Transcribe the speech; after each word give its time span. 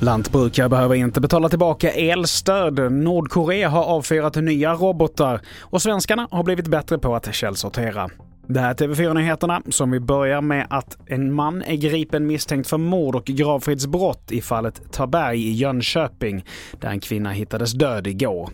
Lantbrukare 0.00 0.68
behöver 0.68 0.94
inte 0.94 1.20
betala 1.20 1.48
tillbaka 1.48 1.92
elstöd. 1.92 2.92
Nordkorea 2.92 3.68
har 3.68 3.84
avfyrat 3.84 4.36
nya 4.36 4.74
robotar 4.74 5.40
och 5.60 5.82
svenskarna 5.82 6.28
har 6.30 6.42
blivit 6.42 6.66
bättre 6.66 6.98
på 6.98 7.14
att 7.14 7.34
källsortera. 7.34 8.10
Det 8.50 8.60
här 8.60 8.70
är 8.70 8.74
TV4-nyheterna 8.74 9.62
som 9.68 9.90
vi 9.90 10.00
börjar 10.00 10.40
med 10.40 10.66
att 10.70 10.96
en 11.06 11.34
man 11.34 11.62
är 11.62 11.76
gripen 11.76 12.26
misstänkt 12.26 12.68
för 12.68 12.78
mord 12.78 13.14
och 13.14 13.24
gravfridsbrott 13.24 14.32
i 14.32 14.40
fallet 14.40 14.92
Taberg 14.92 15.38
i 15.38 15.52
Jönköping, 15.52 16.44
där 16.80 16.88
en 16.88 17.00
kvinna 17.00 17.30
hittades 17.30 17.72
död 17.72 18.06
igår. 18.06 18.50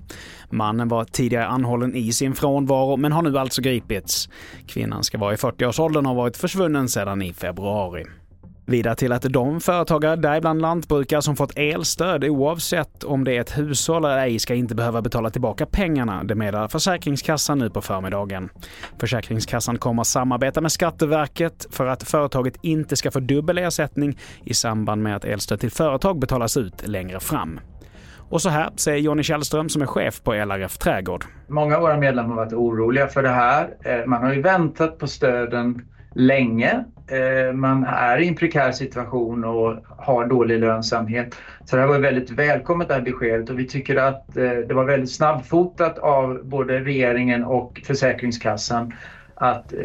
Mannen 0.51 0.89
var 0.89 1.05
tidigare 1.05 1.47
anhållen 1.47 1.97
i 1.97 2.13
sin 2.13 2.35
frånvaro 2.35 2.97
men 2.97 3.13
har 3.13 3.23
nu 3.23 3.39
alltså 3.39 3.63
gripits. 3.63 4.29
Kvinnan 4.67 5.05
ska 5.05 5.19
vara 5.19 5.35
i 5.35 5.37
40-årsåldern 5.37 6.07
och 6.07 6.11
har 6.11 6.17
varit 6.17 6.37
försvunnen 6.37 6.89
sedan 6.89 7.23
i 7.23 7.33
februari. 7.33 8.05
Vidare 8.67 8.95
till 8.95 9.13
att 9.13 9.23
de 9.23 9.61
företagare, 9.61 10.17
däribland 10.17 10.63
lantbrukare, 10.63 11.23
som 11.23 11.37
fått 11.37 11.59
elstöd 11.59 12.25
oavsett 12.25 13.05
om 13.05 13.25
det 13.25 13.37
är 13.37 13.41
ett 13.41 13.59
hushåll 13.59 14.05
eller 14.05 14.19
ej 14.19 14.39
ska 14.39 14.55
inte 14.55 14.75
behöva 14.75 15.03
betala 15.03 15.31
tillbaka 15.31 15.67
pengarna. 15.67 16.25
Det 16.25 16.35
meddelar 16.35 16.69
Försäkringskassan 16.69 17.59
nu 17.59 17.71
på 17.71 17.81
förmiddagen. 17.81 18.49
Försäkringskassan 18.99 19.79
kommer 19.79 20.01
att 20.01 20.07
samarbeta 20.07 20.61
med 20.61 20.73
Skatteverket 20.73 21.67
för 21.71 21.87
att 21.87 22.03
företaget 22.03 22.55
inte 22.63 22.97
ska 22.97 23.11
få 23.11 23.21
dubbel 23.21 23.59
ersättning 23.59 24.19
i 24.45 24.55
samband 24.55 25.03
med 25.03 25.17
att 25.17 25.25
elstöd 25.25 25.61
till 25.61 25.71
företag 25.71 26.19
betalas 26.19 26.57
ut 26.57 26.89
längre 26.89 27.21
fram. 27.21 27.61
Och 28.29 28.43
så 28.43 28.49
här 28.49 28.71
säger 28.77 28.99
Jonny 28.99 29.23
Källström 29.23 29.69
som 29.69 29.83
är 29.83 29.87
chef 29.87 30.23
på 30.23 30.35
LRF 30.35 30.79
Trädgård. 30.79 31.25
Många 31.49 31.77
av 31.77 31.83
våra 31.83 31.97
medlemmar 31.97 32.29
har 32.29 32.37
varit 32.37 32.53
oroliga 32.53 33.07
för 33.07 33.23
det 33.23 33.29
här. 33.29 33.69
Eh, 33.85 34.07
man 34.07 34.23
har 34.23 34.33
ju 34.33 34.43
väntat 34.43 34.99
på 34.99 35.07
stöden 35.07 35.83
länge. 36.15 36.85
Eh, 37.07 37.53
man 37.53 37.85
är 37.85 38.19
i 38.19 38.29
en 38.29 38.35
prekär 38.35 38.73
situation 38.73 39.45
och 39.45 39.77
har 39.99 40.27
dålig 40.27 40.61
lönsamhet. 40.61 41.35
Så 41.65 41.77
det 41.77 41.83
här 41.83 41.89
var 41.89 41.99
väldigt 41.99 42.31
välkommet 42.31 42.89
det 42.89 42.95
här 42.95 43.01
beskedet 43.01 43.51
och 43.51 43.59
vi 43.59 43.67
tycker 43.67 43.97
att 43.97 44.37
eh, 44.37 44.51
det 44.69 44.75
var 44.75 44.85
väldigt 44.85 45.13
snabbfotat 45.13 45.99
av 45.99 46.41
både 46.45 46.81
regeringen 46.81 47.45
och 47.45 47.83
Försäkringskassan 47.87 48.93
att 49.35 49.73
eh, 49.73 49.79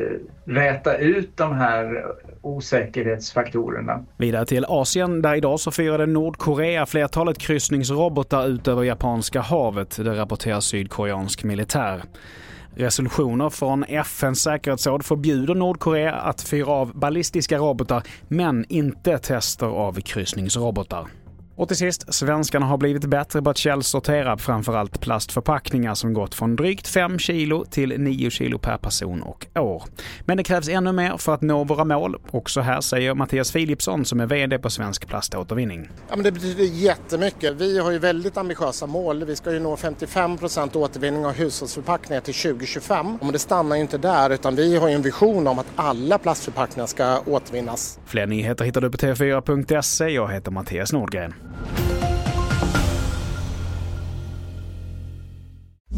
räta 0.46 0.98
ut 0.98 1.38
de 1.38 1.54
här 1.54 2.06
osäkerhetsfaktorerna. 2.42 4.06
Vidare 4.18 4.46
till 4.46 4.66
Asien 4.66 5.22
där 5.22 5.36
idag 5.36 5.60
så 5.60 5.72
firade 5.72 6.06
Nordkorea 6.06 6.86
flertalet 6.86 7.38
kryssningsrobotar 7.38 8.48
ut 8.48 8.68
över 8.68 8.84
Japanska 8.84 9.42
havet. 9.42 9.98
Det 10.04 10.16
rapporterar 10.16 10.60
sydkoreansk 10.60 11.44
militär. 11.44 12.02
Resolutioner 12.80 13.50
från 13.50 13.84
FNs 13.84 14.42
säkerhetsråd 14.42 15.06
förbjuder 15.06 15.56
Nordkorea 15.56 16.16
att 16.16 16.42
fyra 16.42 16.72
av 16.72 17.00
ballistiska 17.00 17.58
robotar, 17.58 18.04
men 18.28 18.66
inte 18.70 19.18
tester 19.18 19.66
av 19.66 20.02
kryssningsrobotar. 20.02 21.08
Och 21.60 21.68
till 21.68 21.78
sist, 21.78 22.14
svenskarna 22.14 22.66
har 22.66 22.78
blivit 22.78 23.06
bättre 23.06 23.42
på 23.42 23.50
att 23.50 23.58
källsortera 23.58 24.38
framförallt 24.38 25.02
plastförpackningar 25.02 25.96
som 25.96 26.14
gått 26.14 26.36
från 26.36 26.56
drygt 26.56 26.88
5 26.88 27.20
kilo 27.20 27.66
till 27.66 28.02
9 28.02 28.30
kilo 28.30 28.60
per 28.60 28.78
person 28.78 29.22
och 29.22 29.48
år. 29.56 29.84
Men 30.26 30.38
det 30.38 30.44
krävs 30.44 30.70
ännu 30.70 30.92
mer 30.92 31.18
för 31.18 31.34
att 31.34 31.42
nå 31.42 31.64
våra 31.64 31.84
mål. 31.84 32.16
Också 32.32 32.62
här 32.62 32.82
säger 32.82 33.14
Mattias 33.14 33.52
Philipsson 33.52 34.06
som 34.06 34.20
är 34.20 34.26
VD 34.26 34.60
på 34.60 34.70
Svensk 34.70 35.08
Plaståtervinning. 35.08 35.90
Ja, 36.10 36.16
men 36.16 36.24
det 36.24 36.32
betyder 36.32 36.64
jättemycket. 36.64 37.54
Vi 37.54 37.80
har 37.80 37.92
ju 37.92 38.00
väldigt 38.00 38.38
ambitiösa 38.38 38.88
mål. 38.88 39.26
Vi 39.26 39.36
ska 39.36 39.54
ju 39.54 39.60
nå 39.60 39.76
55% 39.76 40.78
återvinning 40.78 41.26
av 41.26 41.32
hushållsförpackningar 41.32 42.22
till 42.22 42.34
2025. 42.34 43.18
Men 43.22 43.32
det 43.32 43.40
stannar 43.40 43.76
ju 43.76 43.82
inte 43.82 43.98
där 43.98 44.30
utan 44.30 44.56
vi 44.56 44.78
har 44.78 44.88
ju 44.88 44.94
en 44.96 45.02
vision 45.02 45.48
om 45.48 45.60
att 45.60 45.68
alla 45.76 46.18
plastförpackningar 46.18 46.88
ska 46.88 47.20
återvinnas. 47.26 48.00
Fler 48.06 48.28
nyheter 48.28 48.66
hittar 48.66 48.82
du 48.82 48.92
på 48.92 48.98
tv4.se. 48.98 50.10
Jag 50.10 50.32
heter 50.32 50.52
Mattias 50.52 50.94
Nordgren. 50.94 51.34